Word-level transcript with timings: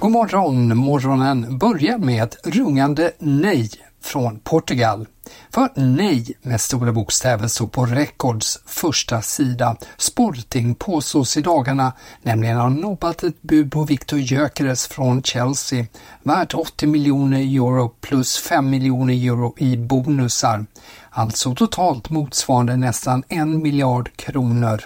God 0.00 0.10
morgon! 0.10 0.76
Morgonen 0.76 1.58
börjar 1.58 1.98
med 1.98 2.22
ett 2.22 2.46
rungande 2.46 3.12
nej 3.18 3.70
från 4.02 4.40
Portugal. 4.40 5.06
För 5.50 5.68
nej 5.74 6.34
med 6.42 6.60
stora 6.60 6.92
bokstäver 6.92 7.48
stod 7.48 7.72
på 7.72 7.86
Records 7.86 8.58
första 8.66 9.22
sida. 9.22 9.76
Sporting 9.96 10.74
påstås 10.74 11.36
i 11.36 11.42
dagarna 11.42 11.92
nämligen 12.22 12.56
ha 12.56 12.68
nobbat 12.68 13.22
ett 13.22 13.42
bud 13.42 13.72
på 13.72 13.84
Victor 13.84 14.18
Gyökeres 14.18 14.86
från 14.86 15.22
Chelsea 15.22 15.86
värt 16.22 16.54
80 16.54 16.86
miljoner 16.86 17.40
euro 17.40 17.88
plus 18.00 18.38
5 18.38 18.70
miljoner 18.70 19.14
euro 19.14 19.54
i 19.58 19.76
bonusar. 19.76 20.66
Alltså 21.10 21.54
totalt 21.54 22.10
motsvarande 22.10 22.76
nästan 22.76 23.22
en 23.28 23.62
miljard 23.62 24.10
kronor. 24.16 24.80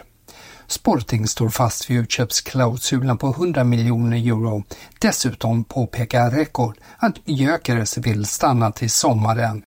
Sporting 0.66 1.26
står 1.26 1.48
fast 1.48 1.90
vid 1.90 1.98
utköpsklausulen 1.98 3.18
på 3.18 3.28
100 3.28 3.64
miljoner 3.64 4.16
euro. 4.16 4.64
Dessutom 4.98 5.64
påpekar 5.64 6.30
Rekord 6.30 6.78
att 6.98 7.14
Gyökeres 7.24 7.98
vill 7.98 8.26
stanna 8.26 8.70
till 8.72 8.90
sommaren. 8.90 9.62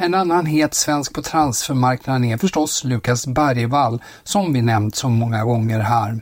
En 0.00 0.14
annan 0.14 0.46
het 0.46 0.74
svensk 0.74 1.14
på 1.14 1.22
transfermarknaden 1.22 2.24
är 2.24 2.38
förstås 2.38 2.84
Lukas 2.84 3.26
Bergvall 3.26 4.02
som 4.22 4.52
vi 4.52 4.62
nämnt 4.62 4.96
så 4.96 5.08
många 5.08 5.44
gånger 5.44 5.80
här. 5.80 6.20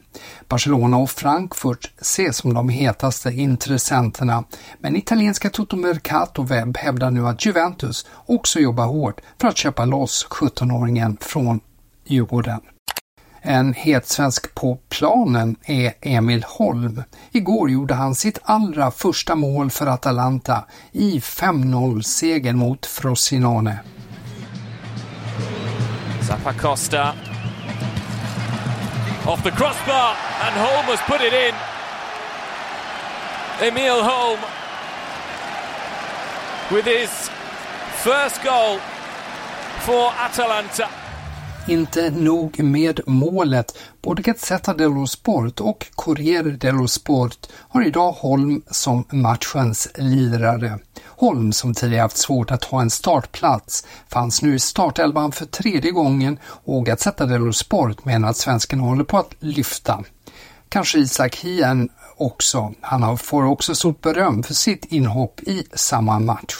Barcelona 0.48 0.96
och 0.96 1.10
Frankfurt 1.10 1.92
ses 2.00 2.36
som 2.36 2.54
de 2.54 2.68
hetaste 2.68 3.30
intressenterna 3.30 4.44
men 4.78 4.96
italienska 4.96 5.50
Toto 5.50 5.76
Mercato 5.76 6.42
Web 6.42 6.76
hävdar 6.76 7.10
nu 7.10 7.26
att 7.26 7.46
Juventus 7.46 8.06
också 8.26 8.58
jobbar 8.60 8.86
hårt 8.86 9.20
för 9.40 9.48
att 9.48 9.56
köpa 9.56 9.84
loss 9.84 10.26
17-åringen 10.30 11.16
från 11.20 11.60
Djurgården. 12.04 12.60
En 13.48 13.74
het 13.74 14.08
svensk 14.08 14.54
på 14.54 14.78
planen 14.88 15.56
är 15.64 15.92
Emil 16.00 16.44
Holm. 16.46 17.02
Igår 17.32 17.70
gjorde 17.70 17.94
han 17.94 18.14
sitt 18.14 18.38
allra 18.42 18.90
första 18.90 19.34
mål 19.34 19.70
för 19.70 19.86
Atalanta 19.86 20.64
i 20.92 21.18
5-0-segern 21.18 22.56
mot 22.56 22.86
Frosinone. 22.86 23.78
Zappacosta 26.28 27.12
off 29.26 29.42
the 29.42 29.50
crossbar 29.50 30.16
and 30.44 30.56
Holm 30.56 30.86
has 30.86 31.00
put 31.06 31.20
it 31.20 31.32
in. 31.32 31.54
Emil 33.68 34.02
Holm 34.02 34.38
with 36.70 36.86
his 36.86 37.30
first 38.04 38.42
goal 38.42 38.78
for 39.80 40.12
Atalanta. 40.18 41.05
Inte 41.68 42.10
nog 42.10 42.62
med 42.62 43.00
målet, 43.06 43.78
både 44.02 44.22
Gazzetta 44.22 44.74
dello 44.74 45.06
Sport 45.06 45.60
och 45.60 45.86
Corriere 45.94 46.50
dello 46.50 46.88
Sport 46.88 47.46
har 47.52 47.86
idag 47.86 48.12
Holm 48.12 48.62
som 48.70 49.04
matchens 49.10 49.88
lirare. 49.94 50.78
Holm, 51.04 51.52
som 51.52 51.74
tidigare 51.74 52.02
haft 52.02 52.16
svårt 52.16 52.50
att 52.50 52.64
ha 52.64 52.80
en 52.80 52.90
startplats, 52.90 53.86
fanns 54.08 54.42
nu 54.42 54.54
i 54.54 54.58
startelvan 54.58 55.32
för 55.32 55.46
tredje 55.46 55.90
gången 55.90 56.38
och 56.44 56.86
Gazzetta 56.86 57.26
dello 57.26 57.52
Sport 57.52 58.04
menar 58.04 58.28
att 58.28 58.36
svensken 58.36 58.80
håller 58.80 59.04
på 59.04 59.18
att 59.18 59.34
lyfta. 59.40 60.04
Kanske 60.68 60.98
Isak 60.98 61.36
Hien 61.36 61.88
också. 62.16 62.74
Han 62.80 63.18
får 63.18 63.44
också 63.44 63.74
stort 63.74 64.00
beröm 64.00 64.42
för 64.42 64.54
sitt 64.54 64.84
inhopp 64.84 65.40
i 65.40 65.64
samma 65.74 66.18
match. 66.18 66.54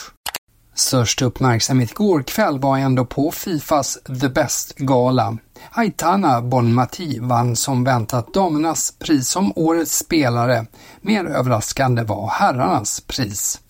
Störst 0.77 1.21
uppmärksamhet 1.21 1.91
igår 1.91 2.23
kväll 2.23 2.59
var 2.59 2.77
ändå 2.77 3.05
på 3.05 3.31
Fifas 3.31 3.97
The 4.21 4.29
Best-gala. 4.29 5.37
Aitana 5.71 6.41
Bonmati 6.41 7.19
vann 7.19 7.55
som 7.55 7.83
väntat 7.83 8.33
damernas 8.33 8.93
pris 8.99 9.29
som 9.29 9.53
Årets 9.55 9.97
spelare. 9.97 10.65
Mer 11.01 11.25
överraskande 11.25 12.03
var 12.03 12.29
herrarnas 12.29 13.01
pris. 13.01 13.61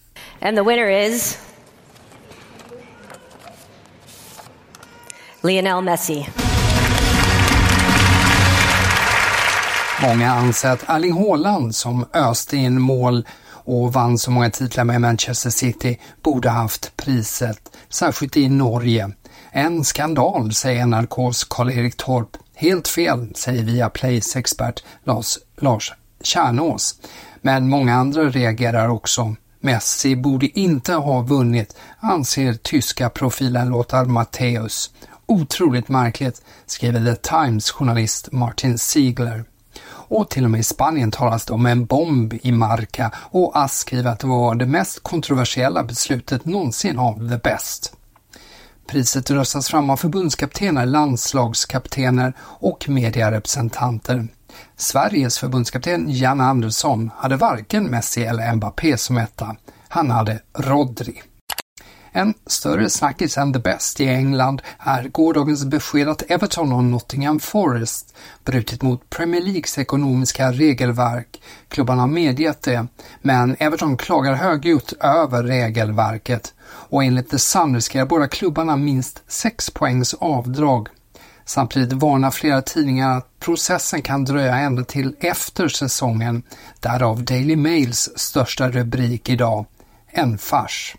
And 0.41 0.57
the 0.57 0.63
winner 0.63 1.07
is 1.07 1.37
Lionel 5.43 5.83
Messi. 5.83 6.27
Många 10.01 10.31
anser 10.31 10.69
att 10.69 10.89
Erling 10.89 11.13
Haaland 11.13 11.75
som 11.75 12.05
öste 12.13 12.57
in 12.57 12.81
mål 12.81 13.25
och 13.67 13.93
vann 13.93 14.17
så 14.17 14.31
många 14.31 14.49
titlar 14.49 14.83
med 14.83 15.01
Manchester 15.01 15.49
City 15.49 15.99
borde 16.23 16.49
haft 16.49 16.97
priset, 16.97 17.71
särskilt 17.89 18.37
i 18.37 18.49
Norge. 18.49 19.11
En 19.51 19.83
skandal, 19.83 20.53
säger 20.53 20.85
NRKs 20.85 21.43
Karl-Erik 21.43 21.97
Torp. 21.97 22.29
Helt 22.55 22.87
fel, 22.87 23.31
säger 23.35 23.63
Viaplays 23.63 24.35
expert 24.35 24.83
Lars, 25.03 25.37
Lars 25.57 25.93
Kärnås. 26.21 26.95
Men 27.41 27.69
många 27.69 27.95
andra 27.95 28.29
reagerar 28.29 28.87
också. 28.87 29.35
Messi 29.59 30.15
borde 30.15 30.59
inte 30.59 30.93
ha 30.93 31.21
vunnit, 31.21 31.75
anser 31.99 32.53
tyska 32.53 33.09
profilen 33.09 33.69
Lothar 33.69 34.05
Matthäus. 34.05 34.91
Otroligt 35.25 35.89
märkligt, 35.89 36.41
skriver 36.65 37.15
The 37.15 37.15
Times 37.15 37.71
journalist 37.71 38.31
Martin 38.31 38.77
Ziegler. 38.77 39.45
Och 40.09 40.29
till 40.29 40.43
och 40.43 40.51
med 40.51 40.59
i 40.59 40.63
Spanien 40.63 41.11
talas 41.11 41.45
det 41.45 41.53
om 41.53 41.65
en 41.65 41.85
bomb 41.85 42.33
i 42.41 42.51
Marca 42.51 43.11
och 43.31 43.51
Ask 43.57 43.75
skriver 43.75 44.11
att 44.11 44.19
det 44.19 44.27
var 44.27 44.55
det 44.55 44.65
mest 44.65 45.03
kontroversiella 45.03 45.83
beslutet 45.83 46.45
någonsin 46.45 46.99
av 46.99 47.29
The 47.29 47.37
Best. 47.37 47.93
Priset 48.87 49.31
röstas 49.31 49.67
fram 49.67 49.89
av 49.89 49.97
förbundskaptener, 49.97 50.85
landslagskaptener 50.85 52.33
och 52.39 52.89
medierepresentanter. 52.89 54.27
Sveriges 54.75 55.39
förbundskapten 55.39 56.05
Jan 56.07 56.41
Andersson 56.41 57.11
hade 57.17 57.35
varken 57.35 57.83
Messi 57.85 58.23
eller 58.23 58.55
Mbappé 58.55 58.97
som 58.97 59.17
etta. 59.17 59.55
Han 59.87 60.11
hade 60.11 60.39
Rodri. 60.53 61.21
En 62.17 62.33
större 62.47 62.89
snackis 62.89 63.37
än 63.37 63.53
The 63.53 63.59
Best 63.59 63.99
i 63.99 64.07
England 64.07 64.61
är 64.79 65.03
gårdagens 65.03 65.65
besked 65.65 66.09
att 66.09 66.31
Everton 66.31 66.73
och 66.73 66.83
Nottingham 66.83 67.39
Forest 67.39 68.15
brutit 68.45 68.81
mot 68.81 69.09
Premier 69.09 69.41
Leagues 69.41 69.77
ekonomiska 69.77 70.51
regelverk. 70.51 71.41
Klubbarna 71.69 72.01
har 72.01 72.07
medgett 72.07 72.61
det, 72.61 72.87
men 73.21 73.55
Everton 73.59 73.97
klagar 73.97 74.33
högljutt 74.33 74.93
över 74.99 75.43
regelverket 75.43 76.53
och 76.63 77.03
enligt 77.03 77.29
The 77.29 77.39
Sun 77.39 77.75
riskerar 77.75 78.05
båda 78.05 78.27
klubbarna 78.27 78.75
minst 78.75 79.23
6 79.27 79.69
poängs 79.69 80.13
avdrag. 80.13 80.87
Samtidigt 81.45 81.93
varnar 81.93 82.31
flera 82.31 82.61
tidningar 82.61 83.17
att 83.17 83.39
processen 83.39 84.01
kan 84.01 84.25
dröja 84.25 84.55
ända 84.55 84.83
till 84.83 85.15
efter 85.19 85.67
säsongen, 85.67 86.43
därav 86.79 87.23
Daily 87.23 87.55
Mails 87.55 88.09
största 88.15 88.69
rubrik 88.69 89.29
idag, 89.29 89.65
en 90.07 90.37
fars. 90.37 90.95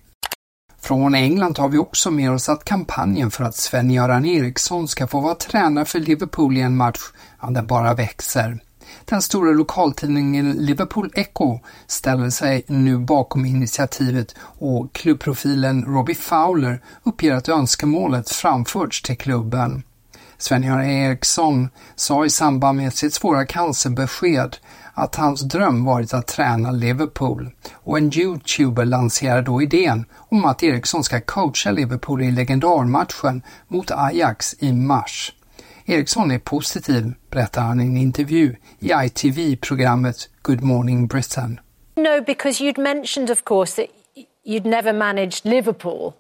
Från 0.89 1.15
England 1.15 1.55
tar 1.55 1.69
vi 1.69 1.79
också 1.79 2.11
med 2.11 2.31
oss 2.33 2.49
att 2.49 2.65
kampanjen 2.65 3.31
för 3.31 3.45
att 3.45 3.55
Sven-Göran 3.55 4.25
Eriksson 4.25 4.89
ska 4.89 5.07
få 5.07 5.21
vara 5.21 5.35
tränare 5.35 5.85
för 5.85 5.99
Liverpool 5.99 6.57
i 6.57 6.61
en 6.61 6.77
match, 6.77 6.99
ja, 7.41 7.51
den 7.51 7.67
bara 7.67 7.95
växer. 7.95 8.59
Den 9.05 9.23
stora 9.23 9.51
lokaltidningen 9.51 10.53
Liverpool 10.53 11.11
Echo 11.15 11.59
ställer 11.87 12.31
sig 12.31 12.65
nu 12.67 12.99
bakom 12.99 13.45
initiativet 13.45 14.35
och 14.41 14.93
klubbprofilen 14.93 15.85
Robbie 15.85 16.15
Fowler 16.15 16.83
uppger 17.03 17.35
att 17.35 17.49
önskemålet 17.49 18.31
framförts 18.31 19.03
till 19.03 19.19
klubben. 19.19 19.83
Sven-Göran 20.39 20.91
Eriksson 20.91 21.69
sa 21.97 22.25
i 22.25 22.31
samband 22.31 22.79
med 22.79 22.95
sitt 22.95 23.15
svåra 23.15 23.47
cancerbesked 23.47 24.57
att 24.95 25.15
hans 25.15 25.41
dröm 25.41 25.85
varit 25.85 26.15
att 26.15 26.27
träna 26.27 26.71
Liverpool 26.71 27.51
och 27.73 27.99
en 27.99 28.19
youtuber 28.19 28.85
lanserade 28.85 29.43
då 29.43 29.63
idén 29.63 30.05
om 30.29 30.45
att 30.45 30.63
Eriksson 30.63 31.05
ska 31.05 31.21
coacha 31.21 31.71
Liverpool 31.71 32.23
i 32.23 32.31
legendarmatchen 32.31 33.43
mot 33.69 33.91
Ajax 33.91 34.55
i 34.59 34.73
mars. 34.73 35.33
Eriksson 35.85 36.31
är 36.31 36.39
positiv, 36.39 37.13
berättar 37.31 37.63
han 37.63 37.81
i 37.81 37.85
en 37.85 37.97
intervju 37.97 38.57
i 38.79 38.93
ITV-programmet 38.93 40.29
Good 40.43 40.63
Morning 40.63 41.07
Britain. 41.07 41.61
No, 41.97 42.21
because 42.27 42.65
you'd 42.65 42.83
mentioned, 42.83 43.31
of 43.31 43.45
course, 43.45 43.83
that 43.83 43.91
you'd 44.45 44.67
never 44.67 44.93
managed 44.93 45.45
Liverpool. 45.45 46.13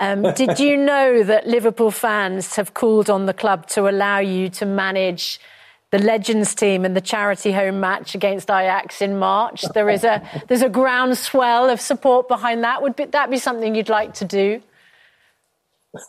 Um, 0.00 0.22
did 0.34 0.58
you 0.58 0.78
know 0.78 1.22
that 1.22 1.46
Liverpool 1.46 1.90
fans 1.90 2.56
have 2.56 2.72
called 2.72 3.10
on 3.10 3.26
the 3.26 3.34
club 3.34 3.66
to 3.68 3.86
allow 3.86 4.18
you 4.18 4.48
to 4.48 4.64
manage 4.64 5.38
the 5.90 5.98
Legends 5.98 6.54
team 6.54 6.86
in 6.86 6.94
the 6.94 7.02
charity 7.02 7.52
home 7.52 7.80
match 7.80 8.14
against 8.14 8.48
Ajax 8.48 9.02
in 9.02 9.18
March? 9.18 9.62
There 9.74 9.90
is 9.90 10.02
a 10.02 10.22
there's 10.48 10.62
a 10.62 10.70
groundswell 10.70 11.68
of 11.68 11.82
support 11.82 12.28
behind 12.28 12.64
that. 12.64 12.80
Would 12.80 12.96
be, 12.96 13.04
that 13.04 13.30
be 13.30 13.36
something 13.36 13.74
you'd 13.74 13.90
like 13.90 14.14
to 14.14 14.24
do? 14.24 14.62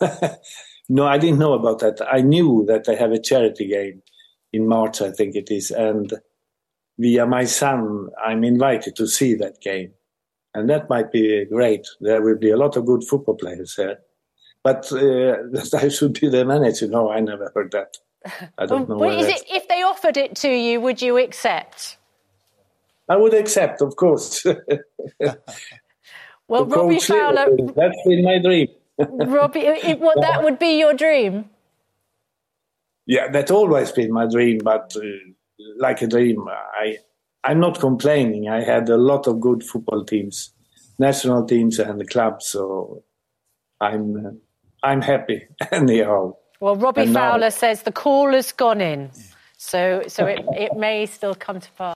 no, 0.88 1.06
I 1.06 1.18
didn't 1.18 1.38
know 1.38 1.52
about 1.52 1.80
that. 1.80 2.00
I 2.10 2.22
knew 2.22 2.64
that 2.68 2.84
they 2.84 2.96
have 2.96 3.12
a 3.12 3.20
charity 3.20 3.68
game 3.68 4.02
in 4.54 4.66
March, 4.66 5.02
I 5.02 5.10
think 5.10 5.34
it 5.34 5.50
is, 5.50 5.70
and 5.70 6.12
via 6.98 7.26
my 7.26 7.44
son, 7.44 8.08
I'm 8.22 8.44
invited 8.44 8.96
to 8.96 9.06
see 9.06 9.34
that 9.34 9.60
game 9.60 9.92
and 10.54 10.70
that 10.70 10.88
might 10.88 11.12
be 11.12 11.44
great. 11.46 11.86
There 12.00 12.22
will 12.22 12.38
be 12.38 12.50
a 12.50 12.56
lot 12.56 12.76
of 12.76 12.86
good 12.86 13.04
football 13.04 13.34
players 13.34 13.74
there. 13.76 13.98
But 14.62 14.90
uh, 14.92 15.36
I 15.76 15.88
should 15.88 16.20
be 16.20 16.28
the 16.28 16.44
manager. 16.44 16.88
No, 16.88 17.10
I 17.10 17.20
never 17.20 17.50
heard 17.54 17.72
that. 17.72 17.96
I 18.58 18.66
don't 18.66 18.88
know. 18.88 18.96
Well, 18.96 19.24
it, 19.24 19.44
if 19.50 19.68
they 19.68 19.82
offered 19.82 20.16
it 20.16 20.36
to 20.36 20.48
you, 20.48 20.80
would 20.80 21.02
you 21.02 21.18
accept? 21.18 21.98
I 23.08 23.16
would 23.16 23.34
accept, 23.34 23.82
of 23.82 23.96
course. 23.96 24.44
well, 26.48 26.66
Robbie 26.66 27.00
Fowler. 27.00 27.56
That's 27.74 27.98
been 28.06 28.24
my 28.24 28.38
dream. 28.38 28.68
Robbie, 28.98 29.60
it, 29.60 29.98
what, 29.98 30.20
that 30.20 30.44
would 30.44 30.58
be 30.58 30.78
your 30.78 30.94
dream? 30.94 31.50
Yeah, 33.06 33.28
that's 33.28 33.50
always 33.50 33.90
been 33.90 34.12
my 34.12 34.26
dream, 34.26 34.60
but 34.62 34.94
uh, 34.96 35.00
like 35.78 36.02
a 36.02 36.06
dream, 36.06 36.46
I 36.48 36.98
I'm 37.44 37.60
not 37.60 37.80
complaining. 37.80 38.48
I 38.48 38.62
had 38.62 38.88
a 38.88 38.96
lot 38.96 39.26
of 39.26 39.40
good 39.40 39.64
football 39.64 40.04
teams, 40.04 40.54
national 40.98 41.46
teams, 41.46 41.80
and 41.80 42.00
the 42.00 42.04
clubs. 42.04 42.46
So 42.46 43.02
I'm 43.80 44.16
uh, 44.16 44.30
I'm 44.82 45.02
happy 45.02 45.48
anyhow. 45.72 46.34
Well, 46.60 46.76
Robbie 46.76 47.02
and 47.02 47.14
Fowler 47.14 47.46
now... 47.46 47.50
says 47.50 47.82
the 47.82 47.92
call 47.92 48.32
has 48.32 48.52
gone 48.52 48.80
in, 48.80 49.10
so 49.56 50.02
so 50.06 50.26
it, 50.26 50.44
it 50.56 50.76
may 50.76 51.06
still 51.06 51.34
come 51.34 51.60
to 51.60 51.68
pass. 51.76 51.94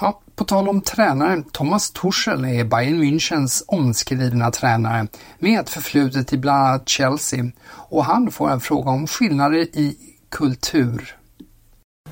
Ja, 0.00 0.20
på 0.34 0.44
tal 0.44 0.68
om 0.68 0.80
tränare, 0.80 1.42
Thomas 1.52 1.90
Tuchel 1.90 2.44
är 2.44 2.64
Bayern 2.64 3.02
Münchens 3.02 3.64
omskrivna 3.66 4.50
tränare 4.50 5.06
med 5.38 5.60
ett 5.60 5.70
förflutet 5.70 6.32
i 6.32 6.38
bland 6.38 6.66
annat 6.66 6.88
Chelsea 6.88 7.44
och 7.90 8.04
han 8.04 8.30
får 8.30 8.50
en 8.50 8.60
fråga 8.60 8.90
om 8.90 9.06
skillnader 9.06 9.58
i 9.58 9.96
kultur. 10.30 11.16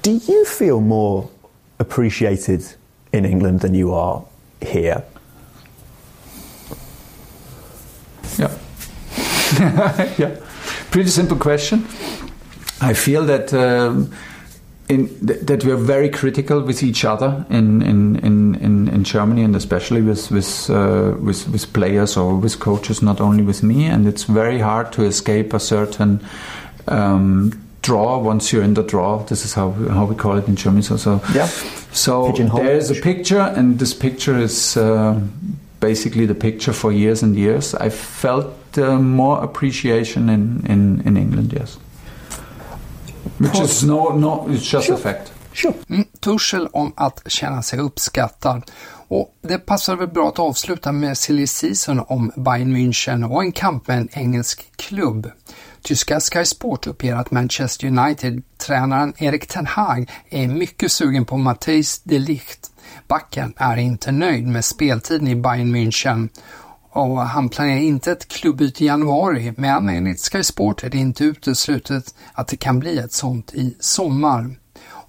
Do 0.03 0.11
you 0.11 0.45
feel 0.59 0.81
more 0.81 1.27
appreciated 1.81 2.63
in 3.13 3.25
England 3.25 3.61
than 3.61 3.75
you 3.75 3.93
are 3.93 4.25
here? 4.61 5.03
Yeah. 8.39 8.57
yeah. 10.19 10.37
Pretty 10.91 11.11
simple 11.11 11.37
question. 11.37 11.85
I 12.81 12.95
feel 12.95 13.25
that 13.27 13.53
um, 13.53 14.13
in 14.89 15.09
th- 15.27 15.41
that 15.41 15.65
we 15.65 15.73
are 15.73 15.77
very 15.77 16.09
critical 16.09 16.61
with 16.61 16.83
each 16.83 17.05
other 17.05 17.45
in 17.51 17.83
in, 17.83 18.17
in, 18.17 18.55
in, 18.57 18.89
in 18.89 19.05
Germany 19.05 19.43
and 19.43 19.57
especially 19.57 20.03
with 20.03 20.31
with, 20.31 20.71
uh, 20.71 21.15
with 21.21 21.49
with 21.49 21.73
players 21.73 22.17
or 22.17 22.37
with 22.37 22.61
coaches, 22.61 23.03
not 23.03 23.21
only 23.21 23.43
with 23.43 23.63
me. 23.63 23.87
And 23.87 24.07
it's 24.07 24.25
very 24.25 24.59
hard 24.59 24.93
to 24.93 25.05
escape 25.05 25.53
a 25.55 25.61
certain 25.61 26.21
um, 26.89 27.53
draw 27.83 28.19
once 28.19 28.53
you're 28.53 28.65
in 28.65 28.75
the 28.75 28.83
draw. 28.83 29.25
This 29.25 29.45
is 29.45 29.55
how 29.55 29.71
how 29.71 30.05
we 30.05 30.15
call 30.15 30.39
it 30.39 30.49
in 30.49 30.57
Germany. 30.57 30.83
So 30.83 30.97
so 30.97 31.21
yeah. 31.35 31.49
So 31.93 32.33
there's 32.33 32.91
a 32.91 32.95
picture, 32.95 33.41
and 33.57 33.79
this 33.79 33.95
picture 33.95 34.39
is 34.39 34.77
uh, 34.77 35.21
basically 35.81 36.27
the 36.27 36.35
picture 36.35 36.73
for 36.73 36.93
years 36.93 37.23
and 37.23 37.37
years. 37.37 37.75
I 37.75 37.91
felt 37.91 38.79
uh, 38.79 38.99
more 38.99 39.43
appreciation 39.43 40.29
in, 40.29 40.65
in, 40.69 41.03
in 41.05 41.17
England, 41.17 41.53
yes. 41.53 41.79
Which 43.39 43.61
is 43.61 43.83
no, 43.83 44.11
no, 44.11 44.47
it's 44.49 44.71
just 44.71 44.87
sure. 44.87 44.95
a 44.95 44.99
fact. 44.99 45.33
Sure. 45.53 45.75
Mm, 45.89 46.05
Tuchel 46.21 46.69
om 46.73 46.93
att 46.97 47.23
känna 47.27 47.63
sig 47.63 47.79
uppskattad. 47.79 48.63
Och 49.09 49.35
det 49.43 49.59
passar 49.59 49.97
väl 49.97 50.09
bra 50.09 50.29
att 50.29 50.39
avsluta 50.39 50.93
med 50.93 51.19
silly 51.19 51.47
season 51.47 52.01
om 52.09 52.33
Bayern 52.37 52.77
München 52.77 53.25
och 53.25 53.43
en 53.43 53.53
kamp 53.53 53.89
med 53.89 53.99
en 53.99 54.09
engelsk 54.13 54.77
klubb. 54.77 55.31
Tyska 55.83 56.21
Sky 56.21 56.45
Sport 56.45 56.87
uppger 56.87 57.15
att 57.15 57.31
Manchester 57.31 57.87
United-tränaren 57.87 59.15
Erik 59.19 59.47
Ten 59.47 59.67
Hag 59.67 60.11
är 60.31 60.49
mycket 60.49 60.93
sugen 60.93 61.25
på 61.25 61.37
Matthijs 61.37 62.01
de 62.05 62.19
Ligt. 62.19 62.71
Backen 63.09 63.55
är 63.57 63.77
inte 63.77 64.13
nöjd 64.13 64.47
med 64.47 64.65
speltiden 64.65 65.29
i 65.29 65.37
Bayern 65.37 65.77
München 65.77 66.29
och 66.93 67.21
han 67.21 67.49
planerar 67.49 67.79
inte 67.79 68.13
ett 68.13 68.29
klubbyte 68.29 68.85
i 68.85 68.87
januari 68.87 69.55
men 69.57 69.89
enligt 69.89 70.21
Sky 70.21 70.43
Sport 70.43 70.85
är 70.85 70.91
det 70.91 70.99
inte 70.99 71.25
uteslutet 71.25 72.15
att 72.33 72.49
det 72.49 72.57
kan 72.57 72.79
bli 72.79 72.99
ett 72.99 73.13
sånt 73.13 73.55
i 73.55 73.77
sommar. 73.81 74.60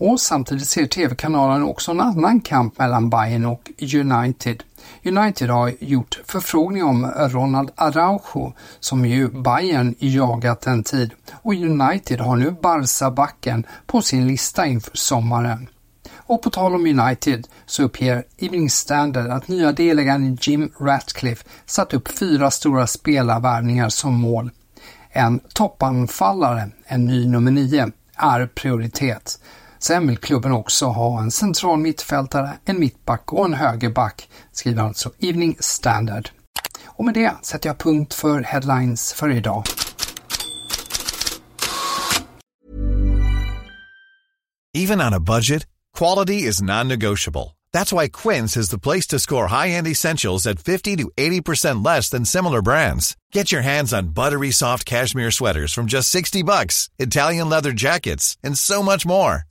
Och 0.04 0.20
samtidigt 0.20 0.68
ser 0.68 0.86
TV-kanalen 0.86 1.64
också 1.64 1.92
en 1.92 2.02
annan 2.02 2.42
kamp 2.42 2.80
mellan 2.80 3.10
Bayern 3.10 3.46
och 3.46 3.72
United. 3.80 4.64
United 5.04 5.50
har 5.50 5.74
gjort 5.80 6.20
förfrågning 6.26 6.84
om 6.84 7.06
Ronald 7.06 7.72
Araujo 7.76 8.54
som 8.80 9.06
ju 9.06 9.28
Bayern 9.28 9.96
jagat 10.00 10.68
en 10.68 10.84
tid 10.84 11.12
och 11.32 11.54
United 11.54 12.20
har 12.20 12.36
nu 12.36 12.52
Barca-backen 12.52 13.66
på 13.86 14.02
sin 14.02 14.28
lista 14.28 14.66
inför 14.66 14.98
sommaren. 14.98 15.68
Och 16.14 16.42
på 16.42 16.50
tal 16.50 16.76
om 16.76 17.00
United 17.00 17.48
så 17.66 17.84
uppger 17.84 18.24
Evening 18.38 18.70
Standard 18.70 19.28
att 19.32 19.48
nya 19.48 19.72
delägaren 19.72 20.38
Jim 20.42 20.72
Ratcliffe 20.80 21.44
satt 21.66 21.94
upp 21.94 22.08
fyra 22.08 22.52
stora 22.52 22.88
spelarvärvningar 22.88 23.90
som 23.90 24.14
mål. 24.14 24.52
En 25.10 25.40
toppanfallare, 25.54 26.70
en 26.86 27.06
ny 27.06 27.28
nummer 27.28 27.52
nio, 27.52 27.92
är 28.16 28.46
prioritet. 28.46 29.40
Sen 29.84 30.08
vill 30.08 30.18
klubben 30.18 30.52
också 30.52 30.86
ha 30.86 31.22
en 31.22 31.32
central 31.32 31.80
mittfältare, 31.80 32.58
en 32.66 32.80
mittback 32.80 33.34
och 33.34 33.46
en 33.46 33.54
högerback, 33.54 34.30
skriver 34.52 34.84
alltså 34.84 35.12
Evening 35.20 35.58
Standard. 35.60 36.30
Och 36.86 37.06
med 37.06 37.14
det 37.14 37.32
sätter 37.42 37.70
jag 37.70 37.78
punkt 37.80 38.14
för 38.14 38.42
headlines 38.42 39.14
för 39.14 39.30
idag. 39.30 39.64
Even 44.74 45.02
on 45.02 45.14
a 45.14 45.20
budget, 45.20 45.68
quality 45.98 46.48
is 46.48 46.62
non-negotiable. 46.62 47.58
That's 47.74 47.94
why 47.94 48.10
Quince 48.10 48.60
is 48.60 48.70
the 48.70 48.80
place 48.80 49.08
to 49.08 49.20
score 49.20 49.48
high-end 49.48 49.88
essentials 49.88 50.48
at 50.48 50.60
50 50.60 50.98
to 50.98 51.12
80% 51.18 51.86
less 51.86 52.10
than 52.10 52.26
similar 52.26 52.62
brands. 52.62 53.16
Get 53.34 53.52
your 53.52 53.64
hands 53.64 53.94
on 53.94 54.14
buttery 54.14 54.52
soft 54.52 54.86
cashmere 54.86 55.32
sweaters 55.32 55.74
from 55.74 55.88
just 55.88 56.10
60 56.10 56.44
bucks, 56.44 56.90
Italian 57.00 57.50
leather 57.50 57.72
jackets, 57.72 58.38
and 58.44 58.58
so 58.58 58.84
much 58.84 59.06
more. 59.06 59.51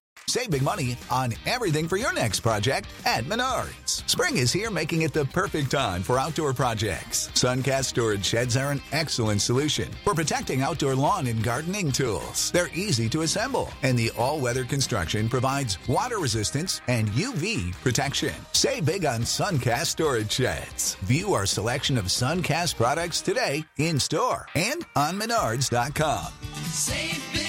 Save 0.27 0.51
big 0.51 0.61
money 0.61 0.97
on 1.09 1.33
everything 1.45 1.87
for 1.87 1.97
your 1.97 2.13
next 2.13 2.39
project 2.39 2.87
at 3.05 3.25
Menards. 3.25 4.07
Spring 4.09 4.37
is 4.37 4.51
here, 4.53 4.71
making 4.71 5.01
it 5.01 5.13
the 5.13 5.25
perfect 5.25 5.71
time 5.71 6.01
for 6.03 6.17
outdoor 6.17 6.53
projects. 6.53 7.29
Suncast 7.33 7.85
storage 7.85 8.25
sheds 8.25 8.55
are 8.55 8.71
an 8.71 8.81
excellent 8.91 9.41
solution 9.41 9.89
for 10.03 10.13
protecting 10.13 10.61
outdoor 10.61 10.95
lawn 10.95 11.27
and 11.27 11.43
gardening 11.43 11.91
tools. 11.91 12.51
They're 12.51 12.69
easy 12.73 13.09
to 13.09 13.21
assemble, 13.21 13.69
and 13.83 13.97
the 13.97 14.11
all-weather 14.17 14.63
construction 14.63 15.27
provides 15.27 15.77
water 15.87 16.19
resistance 16.19 16.81
and 16.87 17.09
UV 17.09 17.73
protection. 17.81 18.33
Save 18.53 18.85
big 18.85 19.05
on 19.05 19.21
Suncast 19.21 19.87
storage 19.87 20.31
sheds. 20.31 20.95
View 21.01 21.33
our 21.33 21.45
selection 21.45 21.97
of 21.97 22.05
Suncast 22.05 22.75
products 22.75 23.21
today 23.21 23.65
in 23.77 23.99
store 23.99 24.47
and 24.55 24.85
on 24.95 25.19
Menards.com. 25.19 26.31
Save 26.71 27.33
big 27.33 27.40